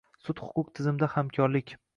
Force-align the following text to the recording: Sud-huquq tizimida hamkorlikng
Sud-huquq 0.29 0.73
tizimida 0.79 1.11
hamkorlikng 1.17 1.83